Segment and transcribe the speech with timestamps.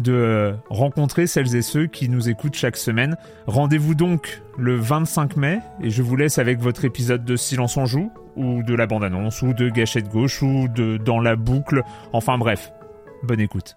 [0.00, 3.16] de rencontrer celles et ceux qui nous écoutent chaque semaine.
[3.46, 7.86] Rendez-vous donc le 25 mai et je vous laisse avec votre épisode de Silence en
[7.86, 11.82] joue ou de la bande-annonce ou de Gâchette gauche ou de Dans la boucle.
[12.12, 12.72] Enfin bref,
[13.22, 13.76] bonne écoute.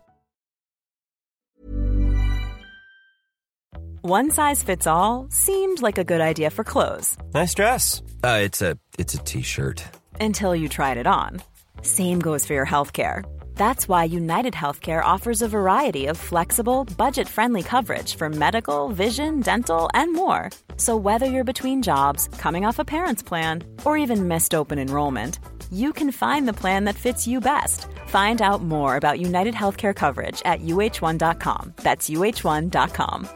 [4.04, 7.18] One size fits all seemed like a good idea for clothes.
[7.34, 8.02] Nice dress.
[8.24, 9.84] Uh, it's a it's a t-shirt.
[10.22, 11.42] Until you tried it on.
[11.82, 13.24] Same goes for your healthcare.
[13.58, 19.42] That's why United Healthcare offers a variety of flexible, budget friendly coverage for medical, vision,
[19.42, 20.52] dental, and more.
[20.78, 25.40] So, whether you're between jobs, coming off a parent's plan, or even missed open enrollment,
[25.72, 27.88] you can find the plan that fits you best.
[28.08, 31.74] Find out more about United Healthcare coverage at uh1.com.
[31.78, 33.28] That's uh1.com.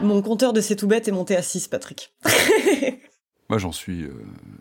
[0.00, 2.12] Mon compteur de C'est tout bête est monté à 6, Patrick.
[3.52, 4.04] Moi, j'en suis.
[4.04, 4.08] Euh,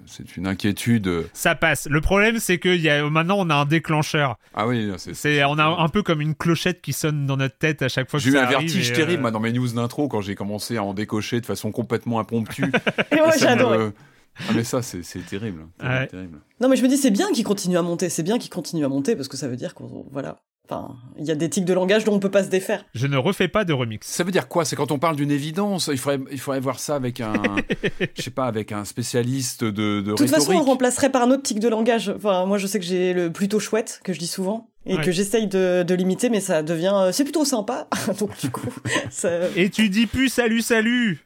[0.06, 1.10] c'est une inquiétude.
[1.32, 1.88] Ça passe.
[1.90, 4.38] Le problème, c'est que y a, maintenant, on a un déclencheur.
[4.54, 5.42] Ah oui, c'est.
[5.46, 8.20] On a un peu comme une clochette qui sonne dans notre tête à chaque fois
[8.20, 8.50] que ça arrive.
[8.50, 10.84] J'ai eu un vertige terrible, euh, moi, dans mes news d'intro, quand j'ai commencé à
[10.84, 12.66] en décocher de façon complètement impromptue.
[13.12, 13.94] et moi, j'adore.
[14.40, 17.78] Ah mais ça c'est terrible, terrible, Non mais je me dis c'est bien qu'il continue
[17.78, 20.40] à monter, c'est bien qu'il continue à monter parce que ça veut dire qu'on voilà
[20.70, 22.86] Enfin, il y a des tics de langage dont on peut pas se défaire.
[22.94, 24.08] Je ne refais pas de remix.
[24.08, 24.64] Ça veut dire quoi?
[24.64, 25.90] C'est quand on parle d'une évidence.
[25.92, 27.34] Il faudrait, il faudrait voir ça avec un,
[28.16, 31.44] je sais pas, avec un spécialiste de, de, toute façon, on remplacerait par un autre
[31.44, 32.14] tic de langage.
[32.16, 35.12] Enfin, moi, je sais que j'ai le plutôt chouette que je dis souvent et que
[35.12, 37.88] j'essaye de, de, limiter, mais ça devient, euh, c'est plutôt sympa.
[38.20, 38.74] Donc du coup,
[39.10, 39.30] ça...
[39.56, 41.26] et tu dis plus salut salut.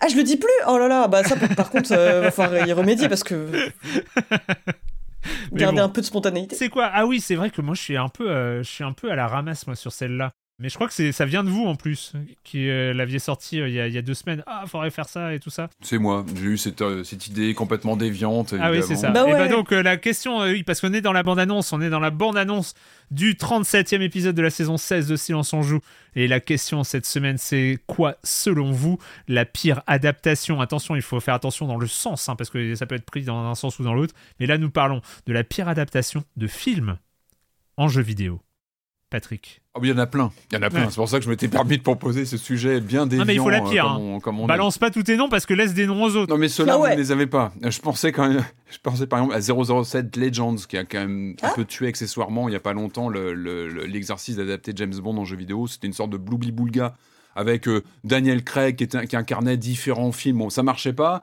[0.00, 0.50] Ah, je le dis plus?
[0.66, 3.70] Oh là là, bah ça, par contre, euh, va falloir y remédier parce que.
[5.52, 6.56] Garder un peu de spontanéité.
[6.56, 6.90] C'est quoi?
[6.92, 9.10] Ah oui, c'est vrai que moi je suis un peu, euh, je suis un peu
[9.10, 10.32] à la ramasse moi sur celle-là.
[10.58, 12.12] Mais je crois que ça vient de vous en plus,
[12.44, 14.44] qui euh, l'aviez sorti euh, il, y a, deux semaines.
[14.46, 15.68] Ah, faudrait faire ça et tout ça.
[15.80, 18.54] C'est moi, j'ai eu cette, cette, idée complètement déviante.
[18.60, 19.10] Ah oui, c'est ça.
[19.10, 21.90] Bah et bah donc la question, oui, parce qu'on est dans la bande-annonce, on est
[21.90, 22.74] dans la bande-annonce
[23.10, 25.80] du 37e épisode de la saison 16 de Silence en Joue.
[26.14, 28.98] Et la question cette semaine, c'est quoi, selon vous,
[29.28, 30.60] la pire adaptation?
[30.60, 33.24] Attention, il faut faire attention dans le sens, hein, parce que ça peut être pris
[33.24, 34.14] dans un sens ou dans l'autre.
[34.38, 36.98] Mais là, nous parlons de la pire adaptation de film
[37.76, 38.40] en jeu vidéo.
[39.10, 40.30] Patrick oh, Il y en a plein.
[40.50, 40.88] Il y en a plein.
[40.90, 43.24] C'est pour ça que je m'étais permis de proposer ce sujet bien déviant.
[43.24, 43.98] Non, mais il faut la pire.
[43.98, 44.46] Euh, hein.
[44.46, 46.32] Balance pas tous tes noms parce que laisse des noms aux autres.
[46.32, 47.52] Non, mais ceux-là, ah vous ne les avez pas.
[47.62, 48.44] Je pensais quand même.
[48.70, 51.52] Je pensais par exemple à 007 Legends, qui a quand même un ah.
[51.54, 55.66] peu tué accessoirement il n'y a pas longtemps l'exercice d'adapter James Bond en jeu vidéo.
[55.66, 56.94] C'était une sorte de bloubli-boulga
[57.34, 60.38] avec euh, Daniel Craig qui, était, qui incarnait différents films.
[60.38, 61.22] Bon, ça marchait pas.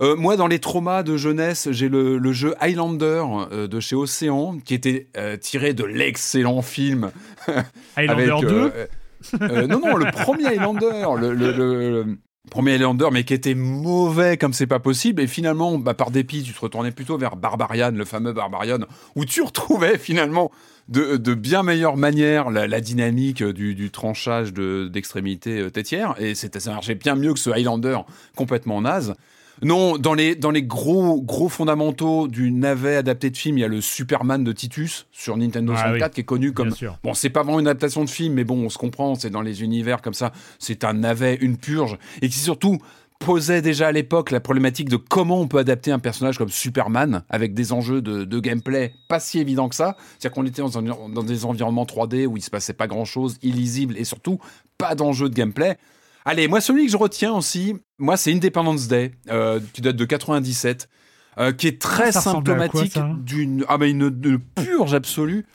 [0.00, 3.22] Euh, moi, dans les traumas de jeunesse, j'ai le, jeu Highlander
[3.52, 7.10] euh, de chez Océan, qui était euh, tiré de l'excellent film.
[7.96, 11.06] Highlander 2 Non, non, le premier Highlander.
[11.18, 12.16] Le,
[12.50, 15.20] premier Highlander, mais qui était mauvais comme c'est pas possible.
[15.20, 18.78] Et finalement, bah, par dépit, tu te retournais plutôt vers Barbarian, le fameux Barbarian,
[19.14, 20.50] où tu retrouvais finalement
[20.88, 26.14] de, bien meilleure manière la, dynamique du, tranchage d'extrémité têtière.
[26.18, 27.98] Et ça marchait bien mieux que ce Highlander
[28.34, 29.14] complètement naze.
[29.62, 33.64] Non, dans les, dans les gros, gros fondamentaux du navet adapté de film, il y
[33.64, 36.74] a le Superman de Titus sur Nintendo 64 ah qui est connu comme.
[37.02, 39.42] Bon, c'est pas vraiment une adaptation de film, mais bon, on se comprend, c'est dans
[39.42, 40.32] les univers comme ça.
[40.58, 41.98] C'est un navet, une purge.
[42.22, 42.78] Et qui surtout
[43.20, 47.22] posait déjà à l'époque la problématique de comment on peut adapter un personnage comme Superman
[47.28, 49.96] avec des enjeux de, gameplay pas si évidents que ça.
[50.18, 53.96] C'est-à-dire qu'on était dans, dans, des environnements 3D où il se passait pas grand-chose, illisible
[53.98, 54.38] et surtout
[54.78, 55.76] pas d'enjeux de gameplay.
[56.24, 60.04] Allez, moi, celui que je retiens aussi, moi, c'est Independence Day, euh, qui date de
[60.04, 60.88] 97.
[61.38, 65.46] Euh, qui est très symptomatique d'une ah, une, purge absolue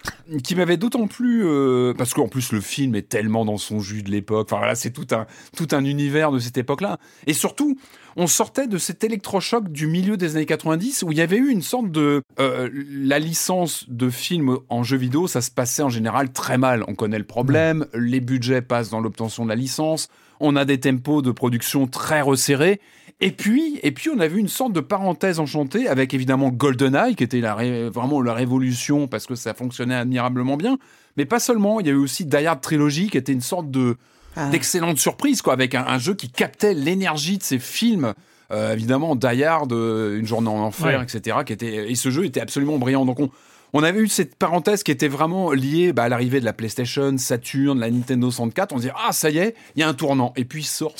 [0.41, 4.01] qui m'avait d'autant plus euh, parce qu'en plus le film est tellement dans son jus
[4.01, 5.27] de l'époque enfin voilà c'est tout un
[5.57, 6.97] tout un univers de cette époque là
[7.27, 7.77] et surtout
[8.15, 11.49] on sortait de cet électrochoc du milieu des années 90 où il y avait eu
[11.49, 15.89] une sorte de euh, la licence de film en jeu vidéo, ça se passait en
[15.89, 16.83] général très mal.
[16.87, 20.09] On connaît le problème, les budgets passent dans l'obtention de la licence,
[20.39, 22.79] on a des tempos de production très resserrés.
[23.21, 27.15] Et puis, et puis, on a vu une sorte de parenthèse enchantée avec évidemment GoldenEye,
[27.15, 30.77] qui était vraiment la révolution parce que ça fonctionnait admirablement bien.
[31.15, 33.71] Mais pas seulement, il y a eu aussi Die Hard Trilogy, qui était une sorte
[33.71, 33.95] de
[34.35, 34.49] ah.
[34.49, 38.13] d'excellente surprise, quoi, avec un, jeu qui captait l'énergie de ces films.
[38.51, 41.37] Euh, évidemment, Die Hard, euh, Une journée en enfer, etc.
[41.45, 43.05] Qui était, et ce jeu était absolument brillant.
[43.05, 43.29] Donc on,
[43.77, 47.17] on avait eu cette parenthèse qui était vraiment liée bah, à l'arrivée de la PlayStation,
[47.17, 48.71] Saturn, la Nintendo 64.
[48.71, 50.31] On se dit ah ça y est, il y a un tournant.
[50.37, 50.93] Et puis sort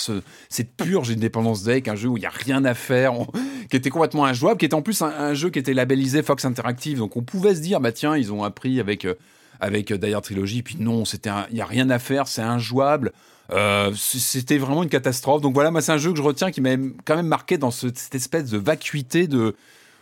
[0.50, 3.14] cette purge Independence Day, un jeu où il y a rien à faire,
[3.70, 6.98] qui était complètement injouable, qui était en plus un, jeu qui était labellisé Fox Interactive.
[6.98, 9.14] Donc on pouvait se dire bah tiens ils ont appris avec euh,
[9.60, 10.62] avec Die Trilogy.
[10.62, 13.12] Puis non, c'était il y a rien à faire, c'est injouable.
[13.52, 15.42] Euh, c'était vraiment une catastrophe.
[15.42, 16.76] Donc voilà, c'est un jeu que je retiens qui m'a
[17.06, 19.56] quand même marqué dans cette espèce de vacuité de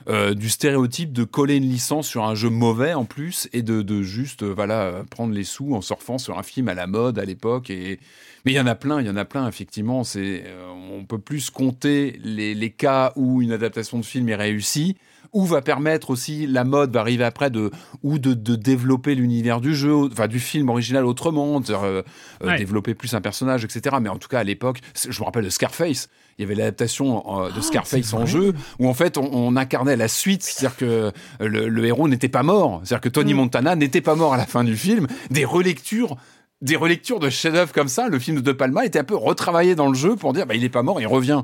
[0.09, 3.81] euh, du stéréotype de coller une licence sur un jeu mauvais en plus et de,
[3.81, 7.17] de juste euh, voilà prendre les sous en surfant sur un film à la mode
[7.19, 8.01] à l'époque et
[8.43, 10.43] mais il y en a plein il y en a plein effectivement c'est
[10.89, 14.97] on peut plus compter les, les cas où une adaptation de film est réussie
[15.33, 17.71] ou va permettre aussi la mode va arriver après de
[18.03, 22.03] ou de, de développer l'univers du jeu, enfin du film original autrement, euh,
[22.43, 23.97] euh, développer plus un personnage, etc.
[24.01, 26.09] Mais en tout cas à l'époque, je me rappelle de Scarface.
[26.37, 29.97] Il y avait l'adaptation euh, de ah, Scarface en jeu où en fait on, incarnait
[29.97, 33.37] la suite, c'est-à-dire que le, héros n'était pas mort, c'est-à-dire que Tony mm.
[33.37, 35.07] Montana n'était pas mort à la fin du film.
[35.29, 36.17] Des relectures
[36.61, 39.75] des relectures de chefs-d'œuvre comme ça, le film de De Palma était un peu retravaillé
[39.75, 41.43] dans le jeu pour dire bah, il n'est pas mort, il revient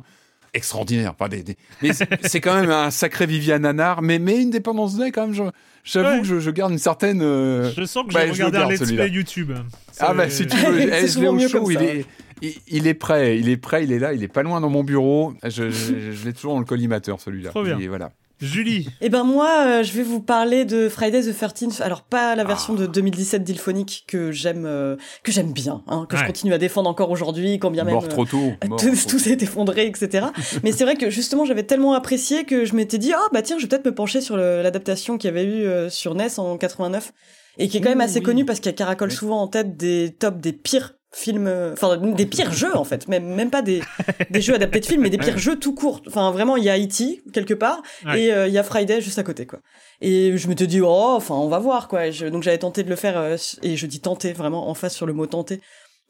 [0.54, 1.14] extraordinaire.
[1.18, 1.58] Enfin, des,
[2.24, 4.02] c'est quand même un sacré Viviane Nanar.
[4.02, 5.52] Mais, mais Independence Day, quand même,
[5.84, 7.22] j'avoue que je, garde une certaine.
[7.22, 9.52] Euh, je sens que bah, je vais regarder un let's play YouTube.
[10.00, 12.06] Ah, bah si tu veux, je l'ai au show, il est.
[12.42, 14.82] Il, est prêt, il est prêt, il est là, il est pas loin dans mon
[14.82, 15.34] bureau.
[15.44, 17.50] Je, je, l'ai toujours dans le collimateur, celui-là.
[17.50, 17.78] Trop bien.
[17.78, 18.12] Et voilà.
[18.42, 18.88] Julie.
[19.02, 21.82] Eh ben moi, euh, je vais vous parler de Friday the 13th.
[21.82, 26.16] Alors pas la version de 2017 d'Ilphonic que j'aime, euh, que j'aime bien, hein, que
[26.16, 29.38] je continue à défendre encore aujourd'hui, quand bien même mort trop tôt, euh, tout, s'est
[29.42, 30.28] effondré, etc.
[30.64, 33.58] Mais c'est vrai que justement j'avais tellement apprécié que je m'étais dit ah bah tiens
[33.58, 37.12] je vais peut-être me pencher sur l'adaptation qu'il y avait eu sur NES en 89
[37.58, 40.40] et qui est quand même assez connue parce qu'elle caracole souvent en tête des tops
[40.40, 43.82] des pires films, euh, enfin des pires jeux en fait, même même pas des,
[44.30, 46.02] des jeux adaptés de films, mais des pires jeux tout court.
[46.08, 47.22] Enfin vraiment, il y a E.T.
[47.34, 47.82] quelque part
[48.16, 49.60] et euh, il y a Friday juste à côté quoi.
[50.02, 52.10] Et je me te dis oh, enfin on va voir quoi.
[52.10, 55.06] donc j'avais tenté de le faire euh, et je dis tenter vraiment en face sur
[55.06, 55.62] le mot tenter,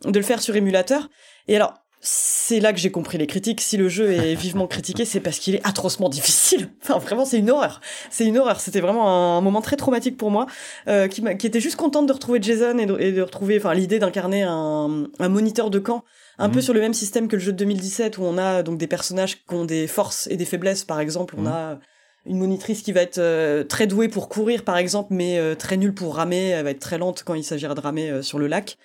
[0.03, 1.09] de le faire sur émulateur.
[1.47, 3.61] Et alors c'est là que j'ai compris les critiques.
[3.61, 6.69] Si le jeu est vivement critiqué, c'est parce qu'il est atrocement difficile.
[6.81, 7.81] Enfin, vraiment, c'est une horreur.
[8.09, 8.59] C'est une horreur.
[8.59, 10.47] C'était vraiment un moment très traumatique pour moi,
[10.87, 14.43] euh, qui, qui, était juste contente de retrouver Jason et de, retrouver, enfin, l'idée d'incarner
[14.43, 16.03] un, un, moniteur de camp,
[16.39, 16.61] un peu mhm.
[16.61, 19.35] sur le même système que le jeu de 2017, où on a donc des personnages
[19.35, 20.83] qui ont des forces et des faiblesses.
[20.83, 21.47] Par exemple, on mhm.
[21.47, 21.79] a
[22.25, 25.77] une monitrice qui va être euh, très douée pour courir, par exemple, mais euh, très
[25.77, 26.49] nulle pour ramer.
[26.49, 28.77] Elle va être très lente quand il s'agira de ramer euh, sur le lac.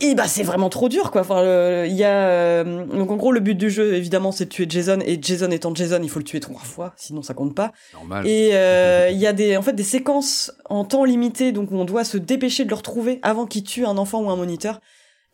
[0.00, 1.20] Et bah c'est vraiment trop dur quoi.
[1.20, 4.50] Enfin, il y a euh, donc en gros le but du jeu évidemment c'est de
[4.50, 7.54] tuer Jason et Jason étant Jason il faut le tuer trois fois sinon ça compte
[7.54, 7.72] pas.
[7.92, 8.26] Normal.
[8.26, 11.76] Et euh, il y a des en fait des séquences en temps limité donc où
[11.76, 14.80] on doit se dépêcher de le retrouver avant qu'il tue un enfant ou un moniteur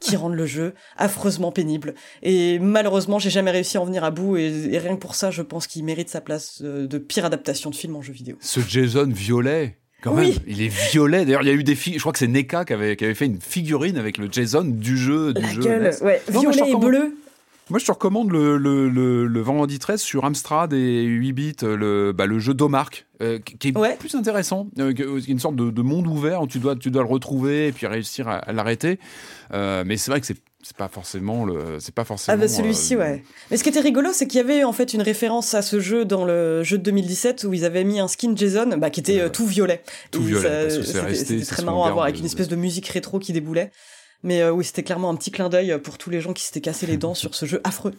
[0.01, 1.95] qui rendent le jeu affreusement pénible.
[2.23, 5.31] Et malheureusement, j'ai jamais réussi à en venir à bout, et, rien que pour ça,
[5.31, 8.37] je pense qu'il mérite sa place euh, de pire adaptation de film en jeu vidéo.
[8.41, 11.25] Ce Jason violet, quand même, il est violet.
[11.25, 11.95] D'ailleurs, il y a eu des filles.
[11.95, 14.65] Je crois que c'est Neka qui avait, qui avait fait une figurine avec le Jason
[14.65, 15.33] du jeu.
[15.35, 16.23] Du La jeu gueule, ouais.
[16.29, 17.15] violet et bleu.
[17.71, 22.13] Moi, je te recommande le, le, le, vendredi 13 sur Amstrad et 8 bits, le,
[22.13, 24.67] bah, le jeu d'Omark, euh, qui est plus intéressant.
[24.81, 24.93] Euh,
[25.29, 27.87] une sorte de, de, monde ouvert où tu dois, tu dois le retrouver et puis
[27.87, 28.99] réussir à, l'arrêter.
[29.55, 32.47] Euh, mais c'est vrai que c'est c'est pas forcément le c'est pas forcément ah bah
[32.47, 35.55] celui-ci ouais mais ce qui était rigolo c'est qu'il y avait en fait une référence
[35.55, 38.77] à ce jeu dans le jeu de 2017 où ils avaient mis un skin Jason
[38.77, 40.69] bah, qui était tout violet tout violet
[41.15, 43.71] c'était très marrant à voir avec une espèce de musique rétro qui déboulait
[44.23, 46.61] mais euh, oui, c'était clairement un petit clin d'œil pour tous les gens qui s'étaient
[46.61, 47.95] cassés les dents sur ce jeu affreux.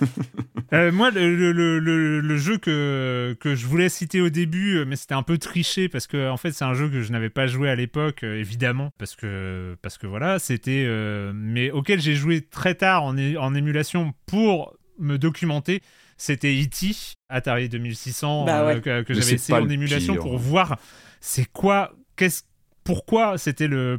[0.72, 4.84] euh, moi, le, le, le, le, jeu que, que je voulais citer au début, euh,
[4.84, 7.30] mais c'était un peu triché parce que en fait, c'est un jeu que je n'avais
[7.30, 10.88] pas joué à l'époque, euh, évidemment, parce que parce que voilà, c'était,
[11.34, 15.82] mais auquel j'ai joué très tard en, en émulation pour me documenter.
[16.16, 16.94] C'était E.T.
[17.28, 20.78] Atari 2600 bah que, que j'avais essayé en émulation pour voir
[21.20, 22.42] c'est quoi, qu'est-ce,
[22.84, 23.98] pourquoi c'était le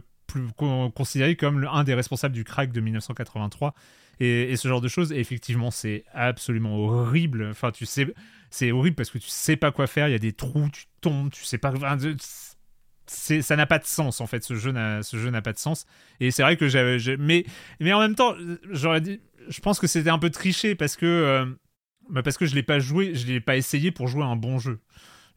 [0.96, 3.74] considéré comme un des responsables du crack de 1983
[4.20, 5.12] et, ce genre de choses.
[5.12, 7.48] Et effectivement, c'est absolument horrible.
[7.50, 8.08] Enfin, tu sais,
[8.50, 10.08] c'est horrible parce que tu sais pas quoi faire.
[10.08, 11.74] Il y a des trous, tu tombes, tu sais pas.
[13.08, 14.44] ça n'a pas de sens en fait.
[14.44, 15.86] Ce jeu n'a, pas de sens.
[16.20, 17.46] Et c'est vrai que j'avais, mais,
[17.80, 18.36] mais en même temps,
[18.72, 21.06] j'aurais dit, je pense que c'était un peu triché parce que.
[21.06, 21.46] Euh,
[22.08, 24.60] bah parce que je l'ai pas joué, je l'ai pas essayé pour jouer un bon
[24.60, 24.80] jeu.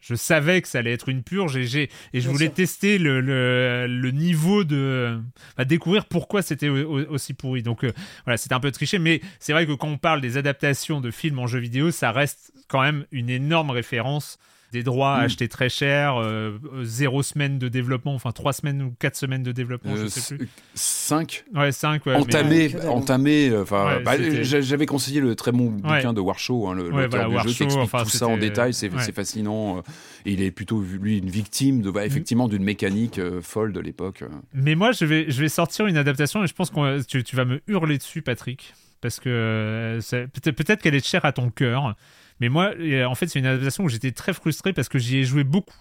[0.01, 2.55] Je savais que ça allait être une purge et, j'ai, et je Bien voulais sûr.
[2.55, 5.19] tester le, le, le niveau de.
[5.55, 7.63] enfin, découvrir pourquoi c'était au- au- aussi pourri.
[7.63, 7.93] Donc euh,
[8.25, 11.11] voilà, c'était un peu triché, mais c'est vrai que quand on parle des adaptations de
[11.11, 14.39] films en jeux vidéo, ça reste quand même une énorme référence.
[14.71, 15.25] Des droits Mm.
[15.25, 19.51] achetés très cher, euh, zéro semaine de développement, enfin trois semaines ou quatre semaines de
[19.51, 20.49] développement, je Euh, sais plus.
[20.75, 22.13] 5 Ouais, cinq, ouais.
[22.13, 23.49] mais- entamé, entamé.
[23.49, 25.97] euh, Enfin, Ouais, bah, j'avais conseillé le très bon Ouais.
[25.97, 28.29] bouquin de Warshaw, hein, le, Ouais, voilà, du Warshaw, jeu, qui explique enfin, tout ça
[28.29, 28.75] en détail.
[28.75, 29.83] C'est fascinant.
[30.27, 33.81] Et il est plutôt lui une victime de, bah, effectivement, d'une mécanique euh, folle de
[33.81, 34.23] l'époque.
[34.53, 37.37] Mais moi, je vais, je vais sortir une adaptation et je pense que tu, tu
[37.37, 38.75] vas me hurler dessus, Patrick.
[39.01, 41.95] Parce que c'est- peut-être peut-être qu'elle est chère à ton cœur.
[42.41, 45.19] Mais moi, euh, en fait, c'est une adaptation où j'étais très frustré parce que j'y
[45.19, 45.77] ai joué beaucoup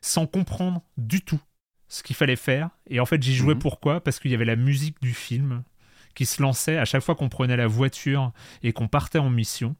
[0.00, 1.40] sans comprendre du tout
[1.88, 2.70] ce qu'il fallait faire.
[2.88, 3.60] Et en fait, j'y jouais Mhm.
[3.60, 4.00] pourquoi?
[4.02, 5.62] Parce qu'il y avait la musique du film
[6.14, 8.32] qui se lançait à chaque fois qu'on prenait la voiture
[8.62, 9.76] et qu'on partait en mission.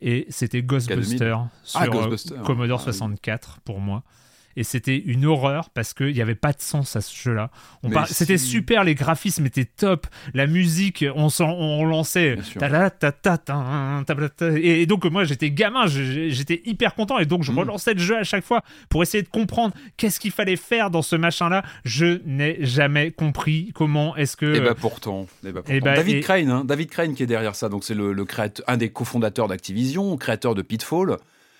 [0.00, 2.36] Et c'était Ghostbuster sur Ah, euh, Ghostbuster.
[2.44, 2.92] Commodore Ah, oui.
[2.94, 4.02] 64 pour moi.
[4.56, 7.50] Et c'était une horreur parce qu'il n'y avait pas de sens à ce jeu-là.
[8.06, 12.36] C'était super, les graphismes étaient top, la musique, on, on lançait.
[14.56, 17.18] Et et donc, moi, j'étais gamin, j'étais hyper content.
[17.18, 17.58] Et donc, je Mm.
[17.58, 21.02] relançais le jeu à chaque fois pour essayer de comprendre qu'est-ce qu'il fallait faire dans
[21.02, 21.62] ce machin-là.
[21.84, 24.54] Je n'ai jamais compris comment est-ce que.
[24.54, 25.72] Et bah pourtant, eh bah pourtant.
[25.74, 28.12] Eh bah, David et- Crane, hein, David Crane qui est derrière ça, donc c'est le,
[28.12, 31.16] le créateur, un des cofondateurs d'Activision, créateur de Pitfall.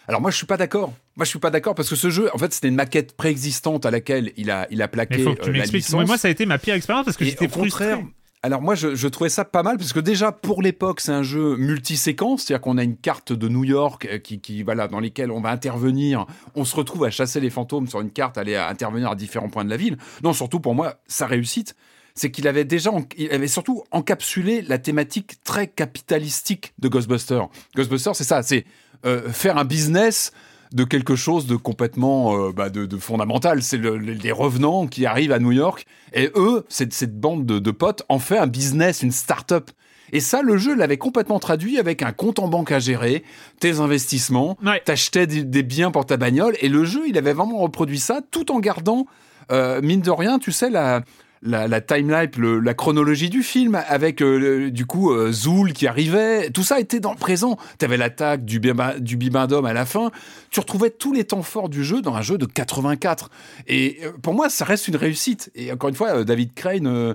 [0.09, 0.93] Alors moi je suis pas d'accord.
[1.17, 3.87] Moi je suis pas d'accord parce que ce jeu, en fait, c'était une maquette préexistante
[3.87, 5.91] à laquelle il a, il a plaqué Mais faut que tu euh, la m'expliques.
[5.93, 8.15] Moi, moi, ça a été ma pire expérience parce que j'étais au contraire, frustré.
[8.43, 11.23] alors moi je, je trouvais ça pas mal parce que déjà pour l'époque c'est un
[11.23, 15.01] jeu multiséquence, c'est-à-dire qu'on a une carte de New York euh, qui, qui voilà dans
[15.01, 18.57] lesquelles on va intervenir, on se retrouve à chasser les fantômes sur une carte, aller
[18.57, 19.97] à intervenir à différents points de la ville.
[20.25, 21.77] Non, surtout pour moi sa réussite,
[22.15, 27.49] c'est qu'il avait déjà, il avait surtout encapsulé la thématique très capitalistique de Ghostbusters.
[27.77, 28.65] Ghostbusters c'est ça, c'est
[29.05, 30.33] euh, faire un business
[30.73, 33.63] de quelque chose de complètement euh, bah, de, de fondamental.
[33.63, 37.45] C'est le- le- les revenants qui arrivent à New York et eux, cette, cette bande
[37.45, 39.71] de, de potes, en fait un business, une start-up.
[40.15, 43.23] Et ça, le jeu l'avait complètement traduit avec un compte en banque à gérer,
[43.61, 44.81] tes investissements, Ouais.
[44.85, 48.21] t'achetais des, des biens pour ta bagnole, et le jeu, il avait vraiment reproduit ça
[48.31, 49.07] tout en gardant,
[49.51, 51.03] euh, mine de rien, tu sais, la,
[51.43, 52.31] la, timeline,
[52.63, 57.01] la chronologie du film, avec euh, du coup euh, Zool qui arrivait, tout ça était
[57.01, 57.59] dans le présent.
[57.79, 60.11] T'avais l'attaque du, du bibendum à la fin,
[60.51, 63.31] tu retrouvais tous les temps forts du jeu dans un jeu de 84.
[63.67, 65.51] Et euh, pour moi, ça reste une réussite.
[65.55, 67.15] Et encore une fois, euh, David Crane,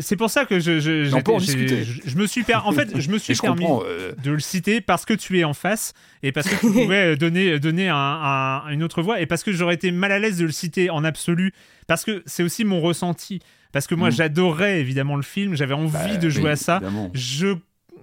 [0.00, 3.18] C'est pour ça que je, je, je, je me suis per- En fait, je me
[3.18, 6.54] suis permis euh, de le citer parce que tu es en face et parce que
[6.56, 10.12] tu pouvais donner, donner un- un- une autre voix et parce que j'aurais été mal
[10.12, 11.52] à l'aise de le citer en absolu
[11.86, 13.40] parce que c'est aussi mon ressenti.
[13.72, 14.12] Parce que moi, Mm.
[14.12, 16.76] j'adorais évidemment le film, j'avais envie bah, de jouer à ça.
[16.76, 17.10] évidemment.
[17.14, 17.54] Je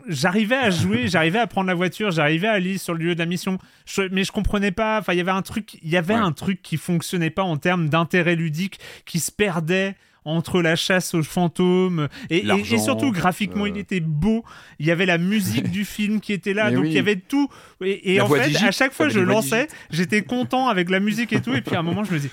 [0.09, 3.19] j'arrivais à jouer, j'arrivais à prendre la voiture, j'arrivais à aller sur le lieu de
[3.19, 4.99] la mission, Je- mais je comprenais pas.
[4.99, 6.19] Enfin, il y avait un truc, il y avait Ouais.
[6.19, 11.13] un truc qui fonctionnait pas en termes d'intérêt ludique, qui se perdait entre la chasse
[11.13, 13.69] aux fantômes et, et- et L'argent, surtout graphiquement euh.
[13.69, 14.43] il était beau
[14.79, 16.89] il y avait la musique du film qui était là Mais donc oui.
[16.91, 17.49] il y avait tout
[17.83, 21.41] et, en fait digite, à chaque fois je lançais j'étais content avec la musique et
[21.41, 22.29] tout et puis à un moment je me dis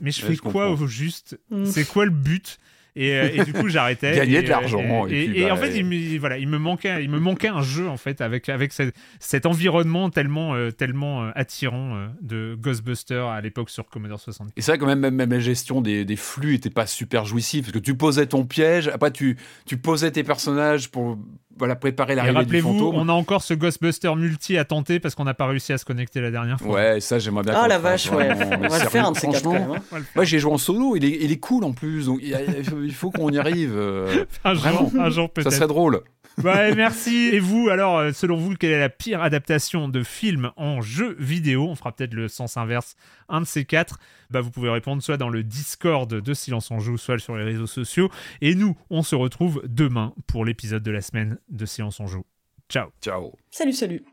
[0.00, 0.84] mais je Ouais, fais je quoi comprends.
[0.84, 1.38] au juste?
[1.66, 2.58] C'est quoi le but?
[2.96, 4.14] Et, euh, et du coup j'arrêtais.
[4.16, 6.48] Gagner Et, de euh, l'argent, et, et et bah, en fait il me, voilà il
[6.48, 10.54] me manquait il me manquait un jeu en fait avec avec cette- cet environnement tellement
[10.54, 14.78] euh, tellement euh, attirant euh, de Ghostbusters à l'époque sur Commodore 64 Et c'est vrai
[14.78, 17.78] que même, même, même la gestion des, des flux était pas super jouissive parce que
[17.78, 21.18] tu posais ton piège, après tu, tu posais tes personnages pour
[21.60, 25.14] voilà, préparer et l'arrivée du rappelez-vous on a encore ce Ghostbuster multi à tenter parce
[25.14, 27.54] qu'on n'a pas réussi à se connecter la dernière fois Ouais, ça j'aimerais bien.
[27.56, 28.30] Ah la vache, ouais.
[28.32, 29.76] On va le faire un de ces quatre hein.
[30.16, 32.34] Moi j'ai joué en solo, il est, il est cool en plus, donc il, y
[32.34, 33.72] a- il faut- qu'on y arrive.
[33.76, 34.90] euh, un jour, Vraiment.
[35.04, 36.00] un jour ça peut-être serait drôle.
[36.42, 37.28] Ouais, merci.
[37.32, 41.14] Et vous, alors, euh, selon vous, quelle est la pire adaptation de film en jeu
[41.18, 41.66] vidéo?
[41.68, 42.94] On fera peut-être le sens inverse,
[43.28, 43.98] un de ces quatre.
[44.30, 47.44] Bah, vous pouvez répondre soit dans le Discord de Silence on Joue, soit sur les
[47.44, 48.10] réseaux sociaux.
[48.40, 52.24] Et nous, on se retrouve demain pour l'épisode de la semaine de Silence on Joue.
[52.68, 53.32] Ciao Ciao.
[53.50, 54.04] Salut, salut.